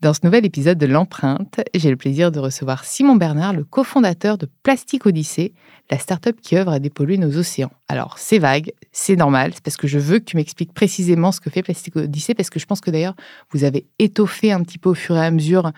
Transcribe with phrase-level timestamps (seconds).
[0.00, 4.38] Dans ce nouvel épisode de L'Empreinte, j'ai le plaisir de recevoir Simon Bernard, le cofondateur
[4.38, 5.52] de Plastique Odyssée,
[5.90, 7.70] la start-up qui œuvre à dépolluer nos océans.
[7.86, 11.40] Alors, c'est vague, c'est normal, c'est parce que je veux que tu m'expliques précisément ce
[11.42, 13.14] que fait Plastique Odyssée, parce que je pense que d'ailleurs,
[13.50, 15.70] vous avez étoffé un petit peu au fur et à mesure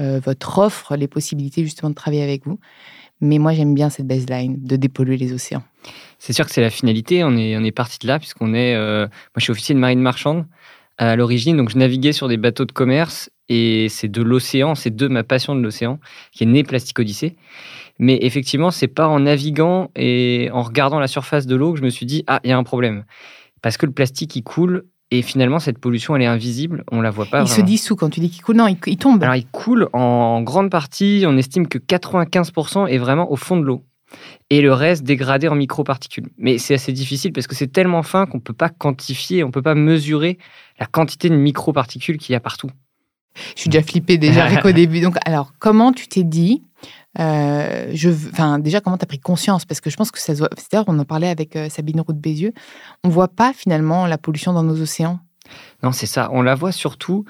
[0.00, 2.58] euh, votre offre, les possibilités justement de travailler avec vous.
[3.20, 5.62] Mais moi, j'aime bien cette baseline de dépolluer les océans.
[6.18, 7.22] C'est sûr que c'est la finalité.
[7.22, 8.74] On est, parti de là, puisqu'on est.
[8.74, 10.46] Euh, moi, je suis officier de marine marchande
[10.96, 14.94] à l'origine, donc je naviguais sur des bateaux de commerce et c'est de l'océan, c'est
[14.94, 15.98] de ma passion de l'océan
[16.32, 17.36] qui est né Plastique Odyssée.
[17.98, 21.84] Mais effectivement, c'est pas en naviguant et en regardant la surface de l'eau que je
[21.84, 23.04] me suis dit ah il y a un problème
[23.62, 27.10] parce que le plastique il coule et finalement cette pollution elle est invisible, on la
[27.10, 27.42] voit pas.
[27.42, 29.22] Il se dissout quand tu dis qu'il coule, non, il, tombe.
[29.22, 33.64] Alors il coule en grande partie, on estime que 95% est vraiment au fond de
[33.64, 33.84] l'eau
[34.50, 36.28] et le reste dégradé en microparticules.
[36.38, 39.48] Mais c'est assez difficile parce que c'est tellement fin qu'on ne peut pas quantifier, on
[39.48, 40.38] ne peut pas mesurer
[40.78, 42.70] la quantité de microparticules qu'il y a partout.
[43.54, 45.00] Je suis déjà flippée déjà avec au début.
[45.00, 46.62] Donc, alors, comment tu t'es dit
[47.18, 49.64] euh, je, enfin, déjà, comment tu as pris conscience?
[49.64, 52.12] Parce que je pense que ça cest à on en parlait avec euh, Sabine Roux
[52.12, 52.52] de Bézieux.
[53.02, 55.18] On voit pas finalement la pollution dans nos océans?
[55.82, 56.28] Non, c'est ça.
[56.32, 57.24] On la voit surtout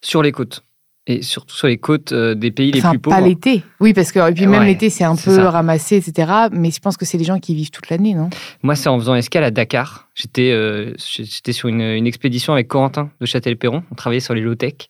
[0.00, 0.62] sur les côtes
[1.06, 3.16] et surtout sur les côtes euh, des pays les plus pauvres.
[3.16, 6.48] Pas l'été, oui, parce que et puis même l'été c'est un peu ramassé, etc.
[6.50, 8.30] Mais je pense que c'est des gens qui vivent toute l'année, non?
[8.62, 10.08] Moi, c'est en faisant escale à Dakar.
[10.14, 13.82] J'étais euh, j'étais sur une, une, expédition avec Corentin de Châtel-Perron.
[13.90, 14.88] On travaillait sur les low-tech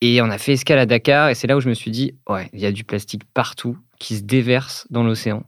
[0.00, 1.30] et on a fait escale à Dakar.
[1.30, 3.76] Et c'est là où je me suis dit, ouais, il y a du plastique partout
[3.98, 5.42] qui se déverse dans l'océan.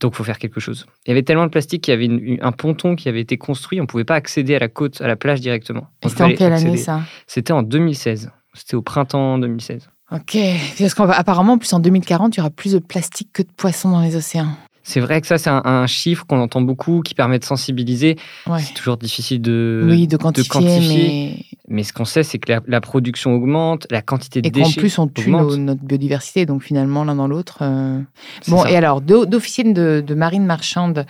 [0.00, 0.86] Donc, il faut faire quelque chose.
[1.06, 3.80] Il y avait tellement de plastique qu'il y avait un ponton qui avait été construit.
[3.80, 5.88] On ne pouvait pas accéder à la côte, à la plage directement.
[6.06, 7.02] C'était en quelle année ça?
[7.26, 8.30] C'était en 2016.
[8.54, 9.90] C'était au printemps 2016.
[10.12, 10.38] Ok,
[10.78, 14.00] parce qu'apparemment, plus en 2040, il y aura plus de plastique que de poissons dans
[14.00, 14.56] les océans.
[14.90, 18.16] C'est vrai que ça, c'est un, chiffre qu'on entend beaucoup, qui permet de sensibiliser.
[18.58, 21.44] C'est toujours difficile de, oui, de quantifier.
[21.68, 21.84] Mais...
[21.84, 24.70] ce qu'on sait, c'est que la, production augmente, la quantité de et déchets.
[24.70, 26.44] Et qu'en plus, on tue notre biodiversité.
[26.44, 27.58] Donc finalement, l'un dans l'autre.
[27.62, 28.00] Euh,
[28.48, 31.06] bon, et alors, d'officier de, de, marine marchande,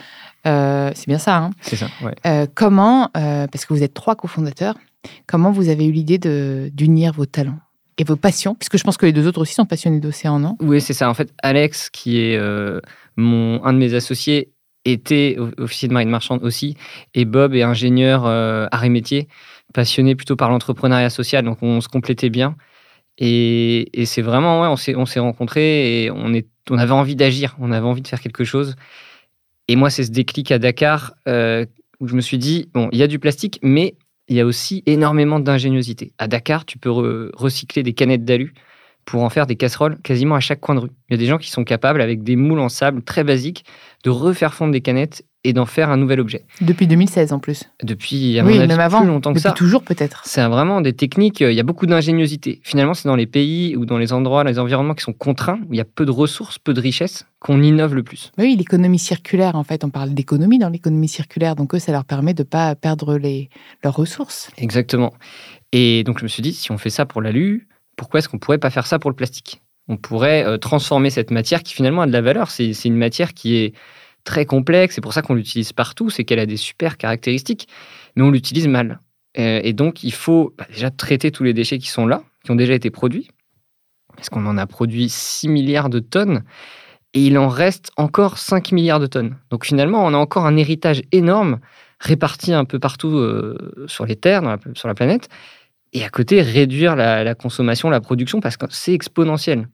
[0.47, 1.39] euh, c'est bien ça.
[1.39, 2.15] Hein c'est ça, ouais.
[2.27, 4.75] Euh, comment, parce que vous êtes trois cofondateurs,
[5.27, 6.19] Comment vous avez eu l'idée
[6.71, 7.59] d'unir vos talents?
[8.01, 10.57] Et vos passions Puisque je pense que les deux autres aussi sont passionnés d'océan, non?
[10.61, 11.09] Oui, c'est ça.
[11.11, 12.81] En fait, Alex, qui est euh,
[13.17, 14.53] mon, un de mes associés,
[14.87, 16.77] était officier de marine marchande aussi.
[17.13, 19.29] Et Bob est ingénieur euh, arts et métiers,
[19.75, 21.45] passionné plutôt par l'entrepreneuriat social.
[21.45, 22.57] Donc on se complétait bien.
[23.19, 27.71] Et, c'est vraiment, ouais, on s'est rencontrés et on, est, on avait envie d'agir, on
[27.71, 28.77] avait envie de faire quelque chose.
[29.69, 31.67] Et moi, c'est ce déclic à Dakar euh,
[32.01, 33.95] où je me suis dit, bon, il y a du plastique, mais
[34.31, 36.15] il y a aussi énormément d'ingéniosité.
[36.17, 38.55] À Dakar, tu peux recycler des canettes d'alu
[39.05, 40.91] pour en faire des casseroles quasiment à chaque coin de rue.
[41.09, 43.65] Il y a des gens qui sont capables, avec des moules en sable très basiques,
[44.05, 46.45] de refaire fondre des canettes et d'en faire un nouvel objet.
[46.61, 47.65] Depuis 2016 en plus.
[47.83, 49.53] Depuis, à oui, mon avis, même avant, plus longtemps que ça.
[49.53, 50.23] toujours peut-être.
[50.25, 52.61] C'est vraiment des techniques, euh, il y a beaucoup d'ingéniosité.
[52.63, 55.73] Finalement, c'est dans les pays ou dans les endroits, les environnements qui sont contraints, où
[55.73, 58.33] il y a peu de ressources, peu de richesses, qu'on innove le plus.
[58.39, 62.05] Oui, l'économie circulaire, en fait, on parle d'économie dans l'économie circulaire, donc eux, ça leur
[62.05, 63.49] permet de ne pas perdre les,
[63.83, 64.51] leurs ressources.
[64.59, 65.15] Exactement.
[65.73, 68.37] Et donc je me suis dit, si on fait ça pour l'alu, pourquoi est-ce qu'on
[68.37, 69.63] ne pourrait pas faire ça pour le plastique?
[69.89, 72.51] On pourrait euh, transformer cette matière qui finalement a de la valeur.
[72.51, 73.75] C'est une matière qui est
[74.25, 77.69] très complexe, c'est pour ça qu'on l'utilise partout, c'est qu'elle a des super caractéristiques,
[78.17, 79.01] mais on l'utilise mal.
[79.39, 82.51] Euh, et donc, il faut bah, déjà traiter tous les déchets qui sont là, qui
[82.51, 83.31] ont déjà été produits,
[84.17, 86.43] parce qu'on en a produit 6 milliards de tonnes,
[87.15, 89.37] et il en reste encore 5 milliards de tonnes.
[89.51, 91.59] Donc finalement, on a encore un héritage énorme
[91.99, 95.29] réparti un peu partout euh, sur les terres, sur la planète,
[95.93, 99.69] et à côté, réduire la, la consommation, la production, parce que c'est exponentiel.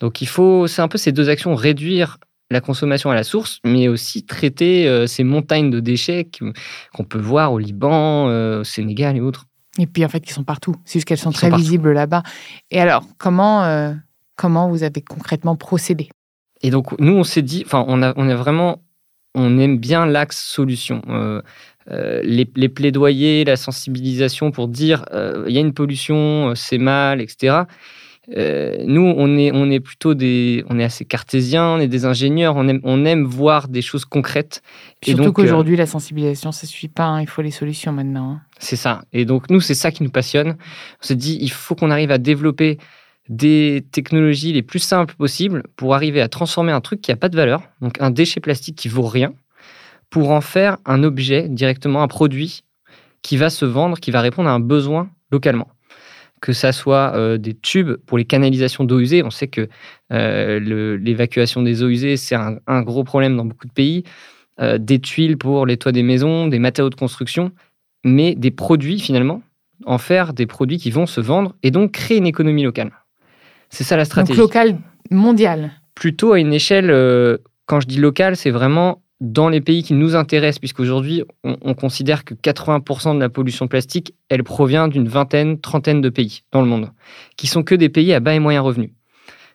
[0.00, 2.18] Donc il faut, c'est un peu ces deux actions, réduire
[2.50, 6.28] la consommation à la source, mais aussi traiter euh, ces montagnes de déchets
[6.94, 9.46] qu'on peut voir au Liban, euh, au Sénégal et autres.
[9.78, 10.74] Et puis en fait, qui sont partout.
[10.84, 12.22] C'est juste qu'elles sont très visibles là-bas.
[12.70, 13.92] Et alors, comment, euh,
[14.36, 16.08] comment vous avez concrètement procédé?
[16.62, 18.82] Et donc, nous, on s'est dit, enfin, on a, on a vraiment,
[19.34, 21.02] on aime bien l'axe solution.
[21.88, 25.04] les, les, plaidoyers, la sensibilisation pour dire
[25.46, 27.64] il y a une pollution, c'est mal, etc.
[28.36, 32.04] Euh, nous, on est, on est plutôt des, on est assez cartésiens, on est des
[32.04, 34.62] ingénieurs, on aime, on aime voir des choses concrètes.
[35.02, 38.32] Surtout euh, qu'aujourd'hui, la sensibilisation, ça suffit pas, hein, il faut les solutions maintenant.
[38.32, 38.40] Hein.
[38.58, 39.02] C'est ça.
[39.12, 40.56] Et donc, nous, c'est ça qui nous passionne.
[41.02, 42.78] On s'est dit, il faut qu'on arrive à développer
[43.28, 47.28] des technologies les plus simples possibles pour arriver à transformer un truc qui n'a pas
[47.28, 49.32] de valeur, donc un déchet plastique qui vaut rien,
[50.10, 52.62] pour en faire un objet directement, un produit
[53.22, 55.68] qui va se vendre, qui va répondre à un besoin localement
[56.40, 59.22] que ça soit euh, des tubes pour les canalisations d'eau usée.
[59.22, 59.68] On sait que
[60.12, 64.04] euh, l'évacuation des eaux usées, c'est un, gros problème dans beaucoup de pays.
[64.60, 67.52] Euh, des tuiles pour les toits des maisons, des matériaux de construction,
[68.04, 69.42] mais des produits finalement,
[69.84, 72.92] en faire des produits qui vont se vendre et donc créer une économie locale.
[73.68, 74.38] C'est ça la stratégie.
[74.38, 74.78] Donc locale,
[75.10, 75.72] mondiale.
[75.94, 76.90] Plutôt à une échelle,
[77.66, 81.74] quand je dis locale, c'est vraiment dans les pays qui nous intéressent, puisqu'aujourd'hui, on, on
[81.74, 86.60] considère que 80% de la pollution plastique, elle provient d'une vingtaine, trentaine de pays dans
[86.60, 86.90] le monde,
[87.36, 88.90] qui sont que des pays à bas et moyens revenus.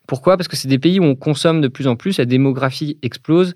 [0.08, 0.36] Pourquoi?
[0.36, 3.54] Parce que c'est des pays où on consomme de plus en plus, la démographie explose,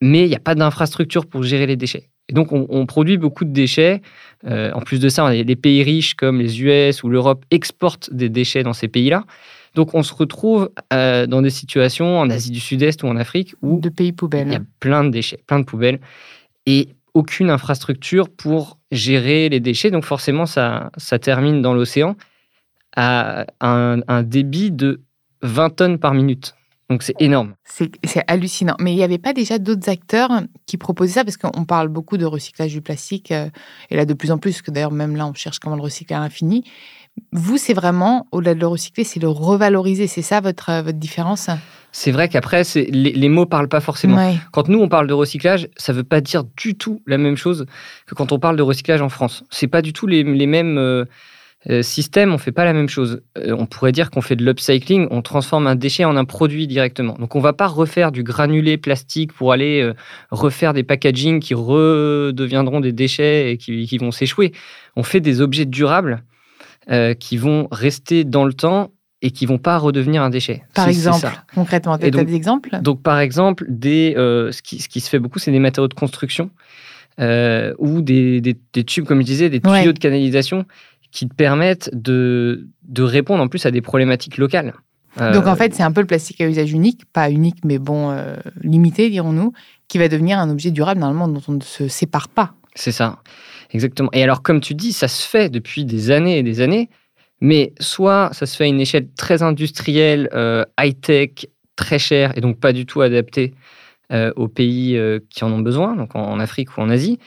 [0.00, 2.08] mais il n'y a pas d'infrastructure pour gérer les déchets.
[2.28, 4.00] Et donc, on, produit beaucoup de déchets.
[4.46, 8.28] Euh, en plus de ça, les pays riches comme les US ou l'Europe exportent des
[8.28, 9.24] déchets dans ces pays-là.
[9.74, 13.54] Donc on se retrouve euh, dans des situations en Asie du Sud-Est ou en Afrique
[13.62, 14.48] où de pays poubelles.
[14.48, 16.00] il y a plein de déchets, plein de poubelles
[16.66, 19.90] et aucune infrastructure pour gérer les déchets.
[19.90, 22.16] Donc forcément, ça, ça termine dans l'océan
[22.94, 25.00] à un, débit de
[25.42, 26.54] 20 tonnes par minute.
[26.90, 27.54] Donc c'est énorme.
[27.64, 27.90] C'est
[28.26, 28.76] hallucinant.
[28.78, 31.24] Mais il n'y avait pas déjà d'autres acteurs qui proposaient ça?
[31.24, 33.48] Parce qu'on parle beaucoup de recyclage du plastique, euh,
[33.88, 36.16] et là de plus en plus, que d'ailleurs même là on cherche comment le recycler
[36.16, 36.64] à l'infini.
[37.32, 40.06] Vous, c'est vraiment, au-delà de le recycler, c'est le revaloriser.
[40.06, 41.48] C'est ça votre, euh, votre différence?
[41.90, 44.34] C'est vrai qu'après, les, les, mots parlent pas forcément.
[44.50, 47.66] Quand nous, on parle de recyclage, ça veut pas dire du tout la même chose
[48.06, 49.44] que quand on parle de recyclage en France.
[49.50, 51.04] C'est pas du tout les, mêmes euh,
[51.70, 53.22] euh, systèmes, on fait pas la même chose.
[53.36, 57.14] on pourrait dire qu'on fait de l'upcycling, on transforme un déchet en un produit directement.
[57.18, 59.90] Donc on va pas refaire du granulé plastique pour aller
[60.30, 64.52] refaire des packaging qui redeviendront des déchets et qui, qui vont s'échouer.
[64.96, 66.22] On fait des objets durables
[66.90, 68.90] euh, qui vont rester dans le temps
[69.20, 70.64] et qui vont pas redevenir un déchet.
[70.74, 72.76] Par exemple, concrètement, tu as des exemples?
[72.82, 75.86] Donc, par exemple, des, euh, ce, qui, ce, qui, se fait beaucoup, c'est des matériaux
[75.86, 76.50] de construction
[77.20, 80.64] euh, ou des, des, tubes, comme je disais, des tuyaux de canalisation
[81.12, 84.74] qui te permettent de, de répondre en plus à des problématiques locales.
[85.18, 88.16] Donc, en fait, c'est un peu le plastique à usage unique, pas unique, mais bon,
[88.62, 89.52] limité, dirons-nous,
[89.86, 92.54] qui va devenir un objet durable, normalement, dont on ne se sépare pas.
[92.74, 93.18] C'est ça.
[93.72, 94.10] Exactement.
[94.12, 96.88] Et alors, comme tu dis, ça se fait depuis des années et des années,
[97.40, 102.40] mais soit ça se fait à une échelle très industrielle, euh, high-tech, très chère, et
[102.40, 103.54] donc pas du tout adaptée
[104.12, 107.18] euh, aux pays euh, qui en ont besoin, donc en, Afrique ou en Asie.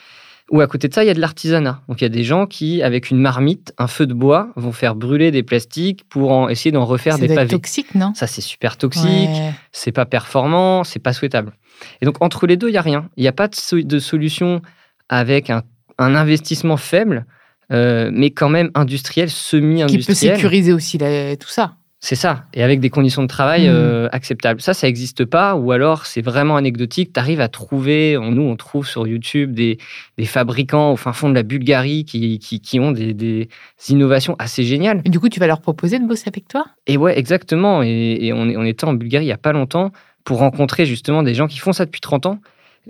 [0.52, 1.82] Ou à côté de ça, il y a de l'artisanat.
[1.90, 4.72] Donc il y a des gens qui, avec une marmite, un feu de bois, vont
[4.72, 7.50] faire brûler des plastiques pour en, essayer d'en refaire des pavés.
[7.50, 8.14] C'est toxique, non?
[8.14, 9.32] Ça, c'est super toxique,
[9.72, 11.54] c'est pas performant, c'est pas souhaitable.
[12.00, 13.10] Et donc entre les deux, il y a rien.
[13.18, 14.62] Il n'y a pas de, de solution
[15.10, 15.64] avec un
[15.98, 17.26] un investissement faible,
[17.72, 20.02] euh, mais quand même industriel, semi-industriel.
[20.02, 21.76] Qui peut sécuriser aussi tout ça.
[22.02, 23.72] C'est ça, et avec des conditions de travail mmh.
[23.72, 24.62] euh, acceptables.
[24.62, 27.14] Ça, ça n'existe pas, ou alors c'est vraiment anecdotique.
[27.14, 29.80] Tu arrives à trouver, nous on trouve sur YouTube des,
[30.26, 33.50] fabricants au fin fond de la Bulgarie qui, qui, ont des,
[33.90, 35.02] innovations assez géniales.
[35.04, 36.68] Et du coup, tu vas leur proposer de bosser avec toi?
[36.86, 37.82] Et ouais, exactement.
[37.82, 39.92] Et, on, on était en Bulgarie il n'y a pas longtemps
[40.26, 42.40] pour rencontrer justement des gens qui font ça depuis 30 ans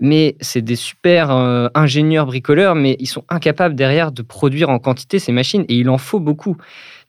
[0.02, 4.80] mais c'est des super euh, ingénieurs bricoleurs, mais ils sont incapables derrière de produire en
[4.80, 6.58] quantité ces machines, et il en faut beaucoup.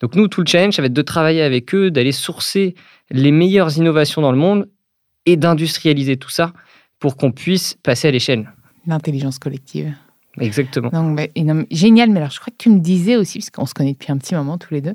[0.01, 2.75] Donc nous, tout le challenge, ça va être de travailler avec eux, d'aller sourcer
[3.11, 4.69] les meilleures innovations dans le monde
[5.25, 6.53] et d'industrialiser tout ça
[6.99, 8.53] pour qu'on puisse passer à l'échelle.
[8.87, 9.93] L'intelligence collective.
[10.39, 10.91] Exactement.
[10.91, 11.31] Donc,
[11.71, 14.13] génial, mais alors je crois que tu me disais aussi, parce qu'on se connaît depuis
[14.13, 14.95] un petit moment tous les deux,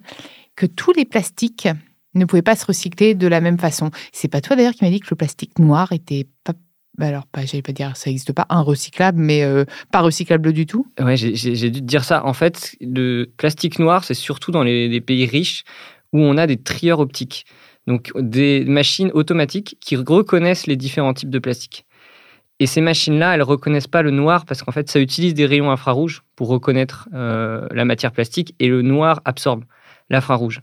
[0.55, 1.67] que tous les plastiques
[2.13, 3.89] ne pouvaient pas se recycler de la même façon.
[4.11, 6.53] C'est pas toi d'ailleurs qui m'as dit que le plastique noir était pas
[7.01, 10.53] bah alors, pas, j'allais pas dire, ça n'existe pas, un recyclable, mais euh, pas recyclable
[10.53, 12.23] du tout Ouais, j'ai dû te dire ça.
[12.27, 15.63] En fait, le plastique noir, c'est surtout dans les, pays riches
[16.13, 17.47] où on a des trieurs optiques.
[17.87, 21.87] Donc, des machines automatiques qui reconnaissent les différents types de plastique.
[22.59, 25.71] Et ces machines-là, elles reconnaissent pas le noir parce qu'en fait, ça utilise des rayons
[25.71, 29.63] infrarouges pour reconnaître euh, la matière plastique et le noir absorbe
[30.11, 30.61] l'infrarouge.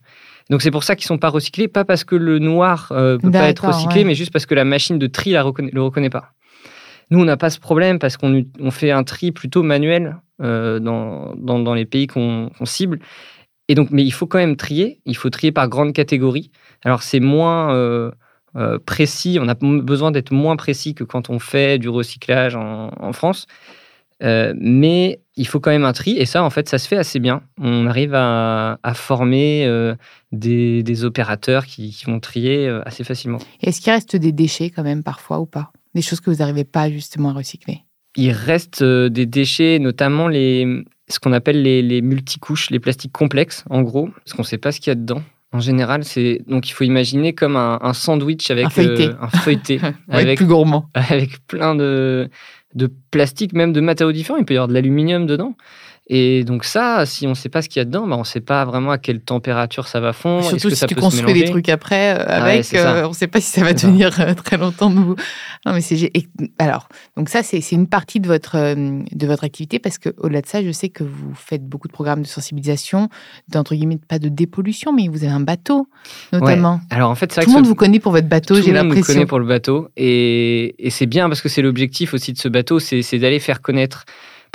[0.51, 3.31] Donc c'est pour ça qu'ils sont pas recyclés, pas parce que le noir euh, peut
[3.31, 4.05] pas être recyclé, ouais.
[4.05, 6.33] mais juste parce que la machine de tri la reconnaît- le reconnaît pas.
[7.11, 10.79] Nous, on n'a pas ce problème parce qu'on on fait un tri plutôt manuel euh,
[10.79, 13.01] dans, dans, dans les pays qu'on cible.
[13.69, 15.01] Et donc, mais il faut quand même trier.
[15.05, 16.51] Il faut trier par grande catégorie.
[16.85, 18.11] Alors c'est moins euh,
[18.57, 19.39] euh, précis.
[19.41, 23.47] On a besoin d'être moins précis que quand on fait du recyclage en, en France.
[24.21, 27.19] Mais il faut quand même un tri, et ça, en fait, ça se fait assez
[27.21, 27.43] bien.
[27.61, 29.95] On arrive à, à former euh,
[30.33, 33.39] des, des opérateurs qui, qui vont trier euh, assez facilement.
[33.63, 35.71] Est-ce qu'il reste des déchets quand même parfois ou pas?
[35.95, 37.79] Des choses que vous n'arrivez pas justement à recycler?
[38.17, 43.13] Il reste euh, des déchets, notamment les, ce qu'on appelle les, les multicouches, les plastiques
[43.13, 45.23] complexes, en gros, parce qu'on ne sait pas ce qu'il y a dedans.
[45.51, 49.05] En général, c'est donc il faut imaginer comme un, un sandwich avec Un feuilleté.
[49.07, 49.81] euh, un feuilleté
[50.11, 50.91] avec plus gourmand.
[50.93, 52.29] avec plein de,
[52.75, 54.39] de plastique, même de matériaux différents.
[54.39, 55.57] Il peut y avoir de l'aluminium dedans.
[56.11, 58.21] Et donc ça, si on ne sait pas ce qu'il y a dedans, bah on
[58.21, 60.43] ne sait pas vraiment à quelle température ça va fondre.
[60.45, 63.09] Surtout que si ça tu peut construis des trucs après euh, ouais, avec, euh, on
[63.11, 63.75] ne sait pas si ça va ça.
[63.75, 64.89] tenir euh, très longtemps.
[64.89, 65.15] Non,
[65.67, 66.11] mais c'est
[66.59, 70.47] alors donc ça c'est une partie de votre de votre activité parce que au-delà de
[70.47, 73.11] ça, je sais que vous faites beaucoup de programmes de sensibilisation,
[73.49, 75.89] d'entre guillemets pas de dépollution, mais vous avez un bateau
[76.33, 76.81] notamment.
[76.89, 78.89] Alors en fait, Tout le monde vous connaît pour votre bateau, tout j'ai le monde
[78.89, 79.13] l'impression.
[79.13, 79.89] connaît pour le bateau.
[79.97, 83.61] Et, et c'est bien parce que c'est l'objectif aussi de ce bateau, c'est d'aller faire
[83.61, 84.07] connaître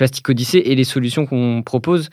[0.03, 2.09] Plastic Odyssée et les solutions qu'on propose.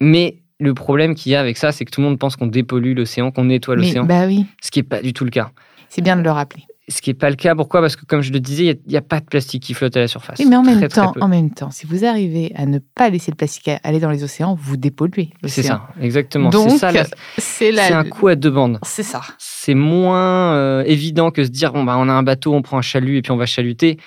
[0.00, 2.46] Mais le problème qu'il y a avec ça, c'est que tout le monde pense qu'on
[2.46, 5.50] dépollue l'océan, qu'on nettoie l'océan, bah oui, ce qui n'est pas du tout le cas.
[5.90, 6.62] c'est bien de le rappeler.
[6.88, 7.82] Ce qui n'est pas le cas, pourquoi?
[7.82, 10.00] Parce que comme je le disais, il n'y a, pas de plastique qui flotte à
[10.00, 10.38] la surface.
[10.38, 13.10] Oui, mais en même Très, temps, en même temps, si vous arrivez à ne pas
[13.10, 15.74] laisser le plastique aller dans les océans, vous dépolluez C'est l'océan.
[15.74, 16.48] ça, exactement.
[16.48, 17.04] Donc, C'est la-
[17.36, 18.78] c'est la- c'est un coup à deux bandes.
[18.84, 19.20] C'est ça.
[19.36, 22.78] C'est moins euh, évident que se dire bon bah on a un bateau, on prend
[22.78, 23.98] un chalut et puis on va chaluter.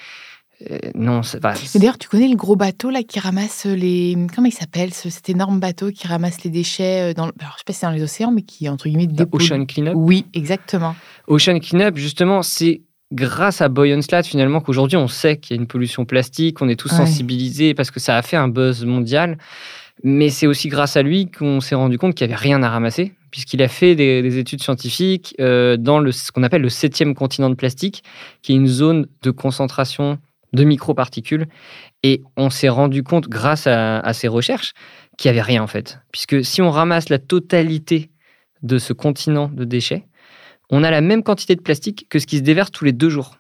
[0.70, 1.54] Euh, non, c'est pas.
[1.74, 4.16] Mais d'ailleurs, tu connais le gros bateau là qui ramasse les.
[4.36, 7.26] Comment il s'appelle ce- cet énorme bateau qui ramasse les déchets euh, dans.
[7.26, 9.44] le- Alors, je sais pas si c'est dans les océans, mais qui entre guillemets dépollue.
[9.44, 9.94] Ocean Cleanup.
[9.96, 10.96] Oui, exactement.
[11.28, 15.68] Ocean Cleanup, justement, c'est grâce à Boyanslat finalement qu'aujourd'hui on sait qu'il y a une
[15.68, 16.98] pollution plastique, on est tous Ouais.
[17.00, 19.38] sensibilisés parce que ça a fait un buzz mondial.
[20.04, 22.70] Mais c'est aussi grâce à lui qu'on s'est rendu compte qu'il n'y avait rien à
[22.70, 26.70] ramasser, puisqu'il a fait des, des études scientifiques euh, dans le, ce qu'on appelle le
[26.70, 28.04] septième continent de plastique,
[28.42, 30.18] qui est une zone de concentration
[30.54, 31.48] de microparticules.
[32.04, 34.74] Et on s'est rendu compte, grâce à, à ces recherches,
[35.18, 36.00] qu'il n'y avait rien en fait.
[36.12, 38.12] Puisque si on ramasse la totalité
[38.64, 40.08] de ce continent de déchets,
[40.70, 43.10] on a la même quantité de plastique que ce qui se déverse tous les deux
[43.10, 43.38] jours.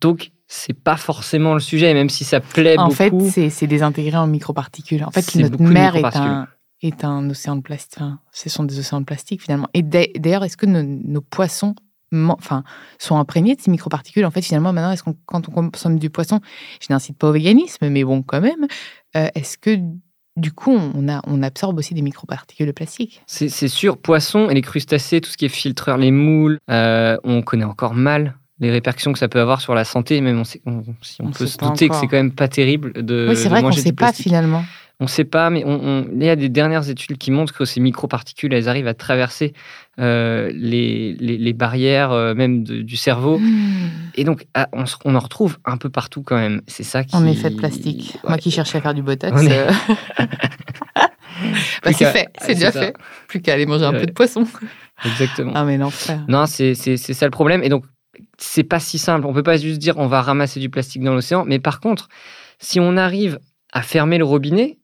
[0.00, 3.30] Donc, c'est pas forcément le sujet, même si ça plaît En fait, beaucoup.
[3.30, 5.02] c'est c'est désintégré en microparticules.
[5.04, 6.48] En fait, notre mer est un,
[6.82, 7.98] est un océan de plastique.
[8.02, 9.68] Enfin, ce sont des océans de plastique finalement.
[9.72, 11.74] Et d'a- d'ailleurs, est-ce que nos, nos poissons
[12.12, 12.64] enfin,
[12.98, 16.10] sont imprégnés de ces microparticules En fait, finalement, maintenant, est-ce qu'on, quand on consomme du
[16.10, 16.40] poisson,
[16.80, 18.66] je n'incite pas au véganisme, mais bon, quand même,
[19.16, 19.78] euh, est-ce que
[20.36, 23.20] du coup, on, a, on absorbe aussi des microparticules de plastique?
[23.26, 27.16] C'est c'est sûr, poissons et les crustacés, tout ce qui est filtreur, les moules, euh,
[27.24, 30.20] on connaît encore mal les répercussions que ça peut avoir sur la santé.
[30.20, 32.46] Même on, sait- on- si on, On peut se douter que c'est quand même pas
[32.48, 34.24] terrible de, Oui, c'est de vrai qu'on ne sait pas plastique.
[34.26, 34.64] finalement.
[35.02, 37.52] On ne sait pas, mais on, on- il y a des dernières études qui montrent
[37.52, 39.52] que ces microparticules, elles arrivent à traverser
[39.98, 43.40] euh, les, les- les barrières euh, même de- du cerveau.
[43.40, 43.90] Mmh.
[44.14, 46.62] Et donc, ah, on, se- on en retrouve un peu partout quand même.
[46.68, 47.16] C'est ça qui...
[47.16, 48.16] En effet de plastique.
[48.28, 49.42] Moi qui cherchais à faire du botox.
[49.42, 49.72] Est- euh,
[51.84, 52.80] bah, c'est fait, c'est déjà ça.
[52.80, 52.94] fait.
[53.26, 54.00] Plus qu'à aller manger un Ouais.
[54.00, 54.46] peu de poisson.
[55.04, 55.52] Exactement.
[55.56, 56.20] Ah mais l'enfer.
[56.28, 57.62] Non, c'est ça le problème.
[57.64, 57.84] Et donc,
[58.38, 59.26] c'est pas si simple.
[59.26, 61.44] On peut pas juste dire on va ramasser du plastique dans l'océan.
[61.44, 62.08] Mais par contre,
[62.60, 63.40] si on arrive
[63.72, 64.78] à fermer le robinet,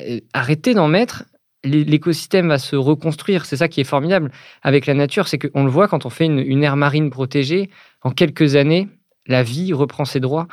[0.00, 1.24] euh, arrêter d'en mettre,
[1.64, 3.44] l'é- l'écosystème va se reconstruire.
[3.44, 4.30] C'est ça qui est formidable
[4.62, 5.28] avec la nature.
[5.28, 7.70] C'est qu'on le voit quand on fait une, aire marine protégée.
[8.02, 8.88] En quelques années,
[9.26, 10.48] la vie reprend ses droits.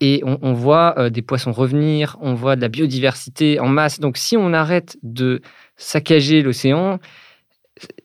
[0.00, 4.00] Et on, voit euh, des poissons revenir, on voit de la biodiversité en masse.
[4.00, 5.40] Donc, si on arrête de
[5.76, 6.98] saccager l'océan,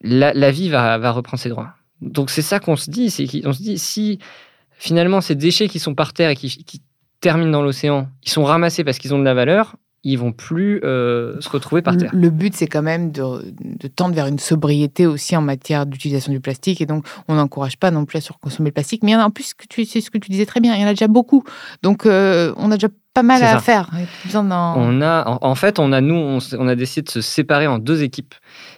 [0.01, 1.73] la, vie va, va reprendre ses droits.
[2.01, 4.19] Donc c'est ça qu'on se dit, c'est qu'on se dit si
[4.77, 6.81] finalement ces déchets qui sont par terre et qui, qui
[7.19, 10.79] terminent dans l'océan, ils sont ramassés parce qu'ils ont de la valeur, ils vont plus
[10.83, 12.11] euh, se retrouver par terre.
[12.13, 16.31] Le but, c'est quand même de, de tendre vers une sobriété aussi en matière d'utilisation
[16.31, 16.81] du plastique.
[16.81, 19.03] Et donc, on n'encourage pas non plus à surconsommer le plastique.
[19.03, 19.53] Mais il y en a, en plus,
[19.85, 21.43] c'est ce que tu disais très bien, il y en a déjà beaucoup.
[21.83, 23.59] Donc, euh, on a déjà pas mal à ça.
[23.59, 23.89] faire.
[23.91, 24.41] A
[24.77, 28.03] On a, en, fait, on a nous, on, a décidé de se séparer en deux
[28.03, 28.35] équipes.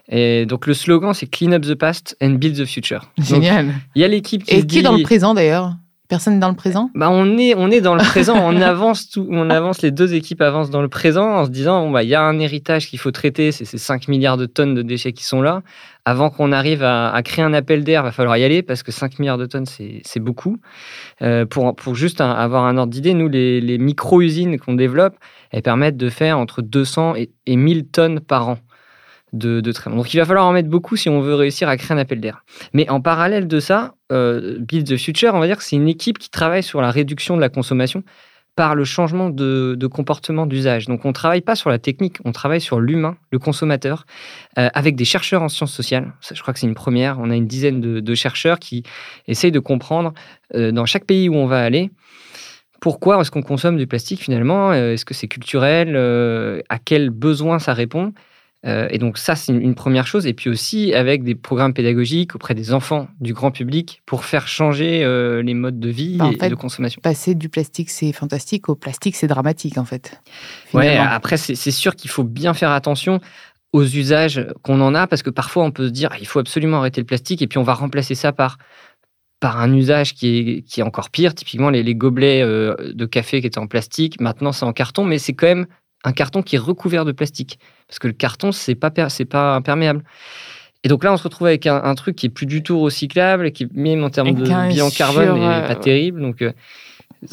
[0.07, 3.11] Et donc le slogan, c'est Clean up the past and build the future.
[3.17, 3.73] Génial.
[3.95, 5.75] Il y a l'équipe qui Et se qui est dans le présent d'ailleurs?
[6.09, 6.89] Personne dans le présent?
[6.95, 10.15] Bah on est on est dans le présent, on avance tout, on avance les deux
[10.15, 12.87] équipes avancent dans le présent en se disant bon bah il y a un héritage
[12.89, 15.61] qu'il faut traiter, c'est ces 5 milliards de tonnes de déchets qui sont là.
[16.05, 18.91] Avant qu'on arrive à, à créer un appel d'air, va falloir y aller parce que
[18.91, 20.57] 5 milliards de tonnes c'est beaucoup.
[21.21, 24.73] Euh, pour pour juste un- avoir un ordre d'idée, nous les, les micro usines qu'on
[24.73, 25.15] développe,
[25.51, 28.57] elles permettent de faire entre 200 et, et 1000 tonnes par an.
[29.33, 29.61] De.
[29.61, 32.19] Donc il va falloir en mettre beaucoup si on veut réussir à créer un appel
[32.19, 32.43] d'air.
[32.73, 35.87] Mais en parallèle de ça, euh, Build the Future, on va dire que c'est une
[35.87, 38.03] équipe qui travaille sur la réduction de la consommation
[38.55, 40.87] par le changement de, comportement d'usage.
[40.87, 44.05] Donc on ne travaille pas sur la technique, on travaille sur l'humain, le consommateur,
[44.57, 46.11] euh, avec des chercheurs en sciences sociales.
[46.29, 47.19] je crois que c'est une première.
[47.19, 48.83] On a une dizaine de, chercheurs qui
[49.27, 50.13] essayent de comprendre
[50.55, 51.91] euh, dans chaque pays où on va aller
[52.81, 54.71] pourquoi est-ce qu'on consomme du plastique finalement?
[54.71, 55.97] Est-ce que c'est culturel?
[56.69, 58.13] À quel besoin ça répond?
[58.65, 60.27] Euh, et donc ça, c'est une, première chose.
[60.27, 64.47] Et puis aussi avec des programmes pédagogiques auprès des enfants, du grand public, pour faire
[64.47, 66.99] changer euh, les modes de vie bah, et, de consommation.
[67.01, 70.21] Passer du plastique, c'est fantastique, au plastique, c'est dramatique en fait.
[70.73, 73.21] Ouais, après, c'est sûr qu'il faut bien faire attention
[73.71, 76.77] aux usages qu'on en a, parce que parfois on peut se dire, il faut absolument
[76.79, 78.57] arrêter le plastique, et puis on va remplacer ça par
[79.39, 81.33] par un usage qui est, qui est encore pire.
[81.33, 85.17] Typiquement, les, gobelets euh, de café qui étaient en plastique, maintenant c'est en carton, mais
[85.17, 85.65] c'est quand même
[86.03, 87.57] un carton qui est recouvert de plastique.
[87.89, 90.03] Parce que le carton, c'est pas, c'est pas imperméable.
[90.83, 93.51] Et donc là, on se retrouve avec un, truc qui est plus du tout recyclable,
[93.51, 96.21] qui même en termes de bilan carbone n'est pas terrible.
[96.21, 96.53] Donc euh,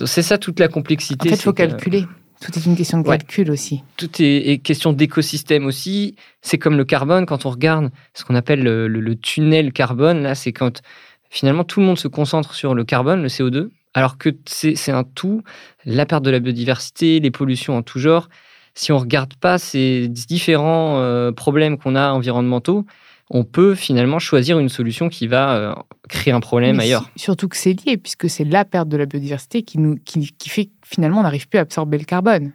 [0.04, 1.28] c'est ça toute la complexité.
[1.28, 2.06] En fait, il faut calculer.
[2.40, 3.82] Tout est une question de calcul aussi.
[3.96, 6.16] Tout est, question d'écosystème aussi.
[6.42, 10.34] C'est comme le carbone, quand on regarde ce qu'on appelle le, le, tunnel carbone, là,
[10.34, 10.82] c'est quand
[11.30, 15.04] finalement tout le monde se concentre sur le carbone, le CO2, alors que c'est un
[15.04, 15.42] tout,
[15.86, 18.28] la perte de la biodiversité, les pollutions en tout genre
[18.76, 22.85] si on regarde pas ces différents euh, problèmes qu'on a environnementaux,
[23.30, 25.75] on peut finalement choisir une solution qui va euh,
[26.09, 27.11] créer un problème ailleurs.
[27.16, 30.66] Surtout que c'est lié, puisque c'est la perte de la biodiversité qui, nous, qui, fait
[30.66, 32.52] que finalement on n'arrive plus à absorber le carbone.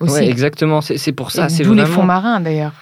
[0.00, 0.82] Oui, exactement.
[0.82, 1.48] C'est pour ça.
[1.48, 1.82] D'où vraiment...
[1.82, 2.72] les fonds marins d'ailleurs.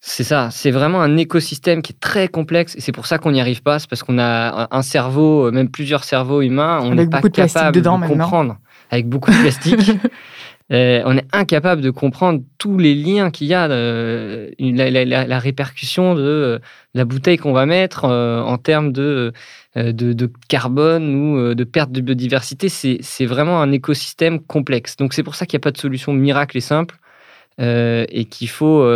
[0.00, 3.32] C'est ça, c'est vraiment un écosystème qui est très complexe et c'est pour ça qu'on
[3.32, 3.80] n'y arrive pas.
[3.80, 7.80] C'est parce qu'on a un cerveau, même plusieurs cerveaux humains, on n'est pas capable de
[7.80, 8.58] comprendre.
[8.90, 9.90] Avec beaucoup de plastique.
[10.70, 16.14] Euh, on est incapable de comprendre tous les liens qu'il y a, euh, la, répercussion
[16.14, 16.58] de, euh,
[16.92, 19.32] la bouteille qu'on va mettre en termes de,
[19.76, 22.68] de, carbone ou de perte de biodiversité.
[22.68, 24.96] C'est vraiment un écosystème complexe.
[24.96, 26.96] Donc c'est pour ça qu'il n'y a pas de solution miracle et simple
[27.58, 28.86] et qu'il faut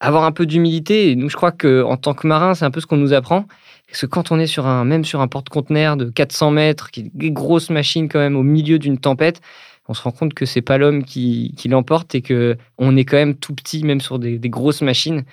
[0.00, 1.14] avoir un peu d'humilité.
[1.16, 3.46] Nous, je crois qu'en tant que marin, c'est un peu ce qu'on nous apprend.
[3.86, 7.00] Parce que quand on est sur un, même sur un porte-conteneur de 400 mètres, qui
[7.00, 9.40] est une grosse machine quand même au milieu d'une tempête,
[9.88, 13.16] on se rend compte que c'est pas l'homme qui, l'emporte et que on est quand
[13.16, 15.24] même tout petit, même sur des, grosses machines,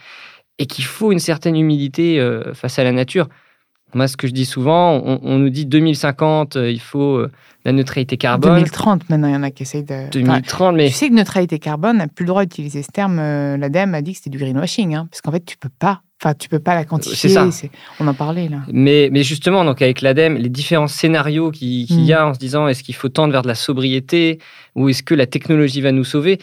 [0.60, 3.28] et qu'il faut une certaine humilité euh, face à la nature.
[3.94, 7.32] Moi, ce que je dis souvent, on, nous dit 2050, euh, il faut euh,
[7.66, 8.54] la neutralité carbone.
[8.54, 10.10] 2030, maintenant, il y en a qui essayent de.
[10.12, 10.88] 2030, mais.
[10.88, 13.18] Tu sais que neutralité carbone n'a plus le droit d'utiliser ce terme.
[13.18, 16.36] L'ADEME a dit que c'était du greenwashing, hein, parce qu'en fait, tu peux pas Enfin,
[16.36, 17.30] tu peux pas la quantifier.
[17.30, 17.50] C'est ça.
[18.00, 18.60] On en parlait là.
[18.72, 22.30] Mais, mais justement, donc avec l'ADEME, les différents scénarios qu'il qui y a mm.
[22.30, 24.38] en se disant est-ce qu'il faut tendre vers de la sobriété
[24.76, 26.40] ou est-ce que la technologie va nous sauver?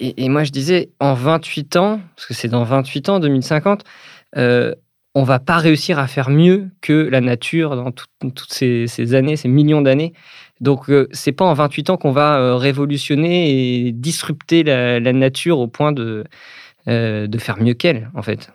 [0.00, 3.84] Et, moi, je disais en 28 ans, parce que c'est dans 28 ans, 2050,
[4.38, 4.74] euh,
[5.14, 9.48] on va pas réussir à faire mieux que la nature dans toutes ces, années, ces
[9.48, 10.12] millions d'années.
[10.60, 15.58] Donc, euh, c'est pas en 28 ans qu'on va euh, révolutionner et disrupter la, nature
[15.58, 16.24] au point de,
[16.88, 18.50] euh, de faire mieux qu'elle, en fait.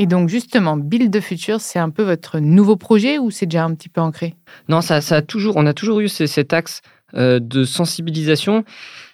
[0.00, 3.64] Et donc justement, Build the Future, c'est un peu votre nouveau projet ou c'est déjà
[3.64, 4.34] un petit peu ancré?
[4.66, 6.80] Non, ça, ça a toujours, on a toujours eu cet axe
[7.12, 8.64] euh, de sensibilisation.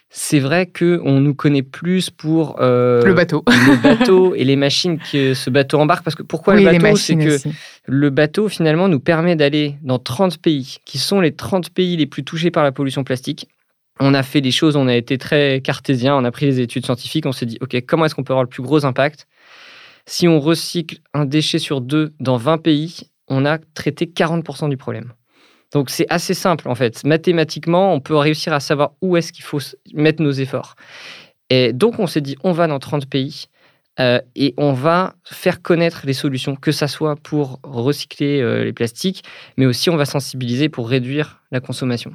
[0.09, 4.55] C'est vrai que on nous connaît plus pour euh, le bateau, le bateau et les
[4.55, 6.05] machines que ce bateau embarque.
[6.05, 6.95] Parce que pourquoi le bateau?
[6.95, 7.37] C'est que
[7.85, 12.05] le bateau finalement nous permet d'aller dans 30 pays, qui sont les 30 pays les
[12.05, 13.49] plus touchés par la pollution plastique.
[13.99, 16.85] On a fait des choses, on a été très cartésien, on a pris les études
[16.85, 19.27] scientifiques, on s'est dit, OK, comment est-ce qu'on peut avoir le plus gros impact?
[20.07, 24.77] Si on recycle un déchet sur deux dans 20 pays, on a traité 40% du
[24.77, 25.13] problème.
[25.73, 27.03] Donc c'est assez simple en fait.
[27.03, 29.59] Mathématiquement, on peut réussir à savoir où est-ce qu'il faut
[29.93, 30.75] mettre nos efforts.
[31.49, 33.45] Et donc on s'est dit, on va dans 30 pays
[33.99, 38.73] euh, et on va faire connaître les solutions, que ça soit pour recycler euh, les
[38.73, 39.23] plastiques,
[39.57, 42.13] mais aussi on va sensibiliser pour réduire la consommation.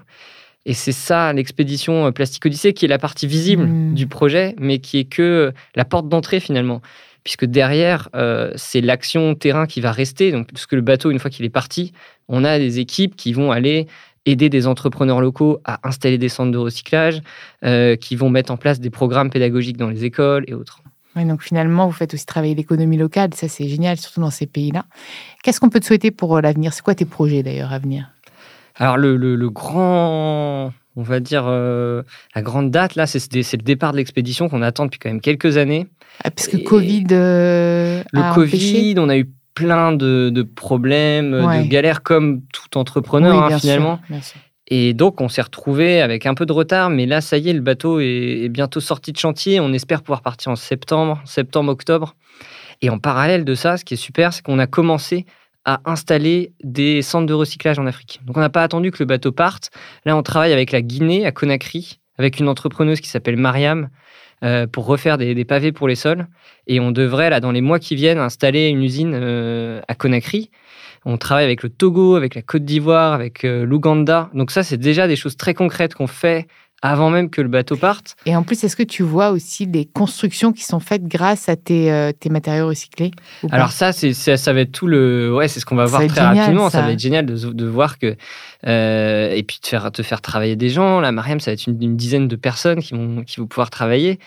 [0.64, 3.94] Et c'est ça l'expédition euh, Plastique Odyssée qui est la partie visible mmh.
[3.94, 6.80] du projet, mais qui est que la porte d'entrée finalement
[7.24, 10.32] puisque derrière, euh, c'est l'action terrain qui va rester.
[10.32, 11.92] Donc, puisque le bateau, une fois qu'il est parti,
[12.28, 13.86] on a des équipes qui vont aller
[14.26, 17.20] aider des entrepreneurs locaux à installer des centres de recyclage,
[17.64, 20.80] euh, qui vont mettre en place des programmes pédagogiques dans les écoles et autres.
[21.16, 24.46] Oui, donc finalement, vous faites aussi travailler l'économie locale, ça c'est génial, surtout dans ces
[24.46, 24.84] pays-là.
[25.42, 26.72] Qu'est-ce qu'on peut te souhaiter pour euh, l'avenir?
[26.72, 28.10] C'est quoi tes projets d'ailleurs à venir?
[28.76, 33.98] Alors le, le, grand, on va dire, la grande date là, c'est le départ de
[33.98, 35.86] l'expédition qu'on attend depuis quand même quelques années.
[36.22, 37.06] Ah, parce que Covid.
[37.12, 43.58] Euh, le Covid, on a eu plein de, problèmes, de galères comme tout entrepreneur hein,
[43.58, 44.00] finalement.
[44.68, 47.52] Et donc, on s'est retrouvé avec un peu de retard, mais là, ça y est,
[47.52, 49.60] le bateau est, bientôt sorti de chantier.
[49.60, 52.14] On espère pouvoir partir en septembre, septembre-octobre.
[52.80, 55.26] Et en parallèle de ça, ce qui est super, c'est qu'on a commencé
[55.64, 58.20] à installer des centres de recyclage en Afrique.
[58.24, 59.70] Donc on n'a pas attendu que le bateau parte.
[60.04, 63.88] Là, on travaille avec la Guinée, à Conakry, avec une entrepreneuse qui s'appelle Mariam,
[64.44, 66.26] euh, pour refaire des, pavés pour les sols.
[66.66, 70.50] Et on devrait, là, dans les mois qui viennent, installer une usine euh, à Conakry.
[71.04, 74.30] On travaille avec le Togo, avec la Côte d'Ivoire, avec euh, l'Ouganda.
[74.34, 76.48] Donc ça, c'est déjà des choses très concrètes qu'on fait
[76.82, 78.16] avant même que le bateau parte.
[78.26, 81.54] Et en plus, est-ce que tu vois aussi des constructions qui sont faites grâce à
[81.54, 83.12] tes, euh, tes matériaux recyclés
[83.50, 85.32] Alors ça, c'est, ça, va être tout le...
[85.32, 86.68] Ouais, c'est ce qu'on va voir très rapidement.
[86.68, 86.82] Ça.
[86.82, 88.16] va être génial de, de voir que...
[88.66, 91.00] Euh, et puis de faire, te faire travailler des gens.
[91.00, 94.18] Là, Mariam, ça va être une, dizaine de personnes qui vont, qui vont pouvoir travailler.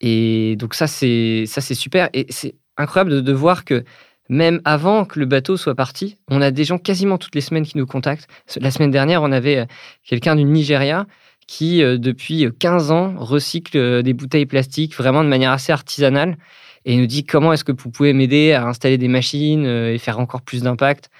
[0.00, 2.08] Et donc ça, c'est, ça, c'est super.
[2.12, 3.84] Et c'est incroyable de, de voir que
[4.28, 7.66] même avant que le bateau soit parti, on a des gens quasiment toutes les semaines
[7.66, 8.28] qui nous contactent.
[8.56, 9.66] La semaine dernière, on avait euh,
[10.04, 11.06] quelqu'un du Nigeria
[11.52, 16.38] qui, euh, depuis 15 ans, recycle euh, des bouteilles plastiques vraiment de manière assez artisanale
[16.86, 19.98] et nous dit comment est-ce que vous pouvez m'aider à installer des machines euh, et
[19.98, 21.10] faire encore plus d'impact.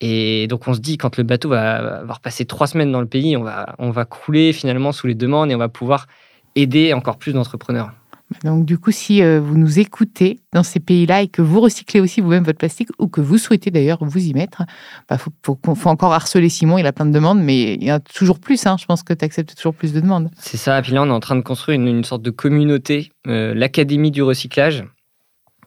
[0.00, 3.08] Et donc on se dit, quand le bateau va avoir passé trois semaines dans le
[3.08, 6.06] pays, on va, on va couler finalement sous les demandes et on va pouvoir
[6.54, 7.90] aider encore plus d'entrepreneurs.
[8.42, 12.00] Donc du coup, si euh, vous nous écoutez dans ces pays-là et que vous recyclez
[12.00, 15.58] aussi vous-même votre plastique ou que vous souhaitez d'ailleurs vous y mettre, il bah, faut,
[15.84, 18.66] encore harceler Simon, il a plein de demandes, mais il y a toujours plus.
[18.66, 18.76] Hein.
[18.78, 20.30] je pense que tu acceptes toujours plus de demandes.
[20.38, 20.80] C'est ça.
[20.82, 24.22] Puis là, on est en train de construire une, sorte de communauté, euh, l'Académie du
[24.22, 24.84] recyclage,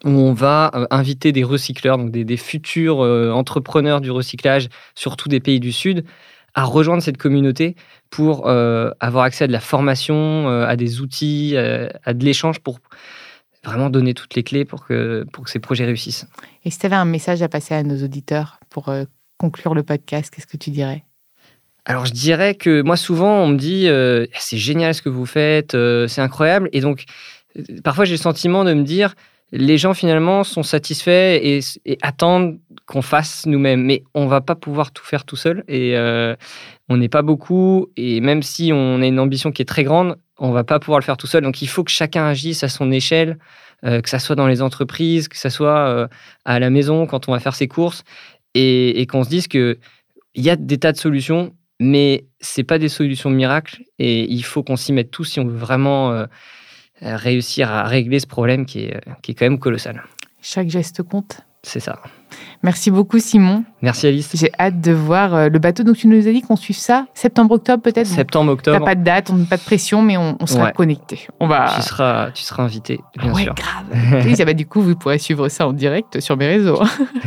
[0.03, 5.39] où on va euh, inviter des recycleurs, donc des futurs entrepreneurs du recyclage, surtout des
[5.39, 6.05] pays du Sud,
[6.53, 7.75] à rejoindre cette communauté
[8.10, 12.23] pour euh, avoir accès à de la formation, euh, à des outils, euh, à de
[12.25, 12.79] l'échange pour
[13.63, 16.25] vraiment donner toutes les clés pour que, pour que ces projets réussissent.
[16.63, 18.93] Et si tu avais un message à passer à nos auditeurs pour
[19.38, 21.03] conclure le podcast, qu'est-ce que tu dirais?
[21.86, 23.88] Alors je dirais que moi souvent on me dit
[24.39, 25.71] c'est génial ce que vous faites,
[26.07, 27.05] c'est incroyable et donc
[27.83, 29.15] parfois j'ai le sentiment de me dire
[29.51, 31.62] les gens finalement sont satisfaits et,
[32.01, 33.83] attendent qu'on fasse nous-mêmes.
[33.83, 36.36] Mais on va pas pouvoir tout faire tout seul et euh,
[36.89, 37.88] on n'est pas beaucoup.
[37.95, 40.99] Et même si on a une ambition qui est très grande, on va pas pouvoir
[40.99, 41.43] le faire tout seul.
[41.43, 43.38] Donc il faut que chacun agisse à son échelle,
[43.86, 46.07] euh, que ça soit dans les entreprises, que ça soit euh,
[46.45, 48.03] à la maison quand on va faire ses courses
[48.53, 49.77] et, qu'on se dise que
[50.33, 54.43] il y a des tas de solutions, mais c'est pas des solutions miracles et il
[54.43, 56.25] faut qu'on s'y mette tous si on veut vraiment
[57.01, 60.03] réussir à régler ce problème qui est, euh, qui est quand même colossal.
[60.41, 61.41] Chaque geste compte.
[61.67, 61.99] C'est ça.
[62.63, 63.65] Merci beaucoup, Simon.
[63.82, 64.32] Merci, Alice.
[64.34, 65.84] J'ai hâte de voir euh, le bateau.
[65.84, 68.08] Donc, tu nous as dit qu'on suive ça septembre-octobre, peut-être?
[68.08, 68.86] Septembre-octobre.
[68.86, 71.27] Pas de date, on n'a pas de pression, mais on, sera connecté.
[71.41, 71.73] On va...
[71.75, 73.53] tu, seras, tu seras invité, bien ouais, sûr.
[73.53, 74.45] grave.
[74.45, 76.82] bah, du coup, vous pourrez suivre ça en direct sur mes réseaux.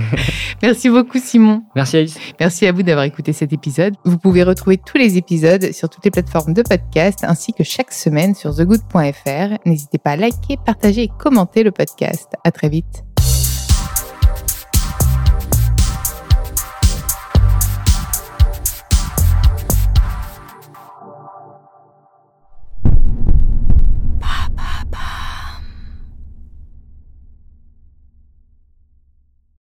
[0.62, 1.62] Merci beaucoup, Simon.
[1.76, 2.18] Merci, Alice.
[2.40, 3.94] Merci à vous d'avoir écouté cet épisode.
[4.04, 7.92] Vous pouvez retrouver tous les épisodes sur toutes les plateformes de podcast, ainsi que chaque
[7.92, 9.58] semaine sur thegood.fr.
[9.66, 12.32] N'hésitez pas à liker, partager et commenter le podcast.
[12.42, 13.04] À très vite.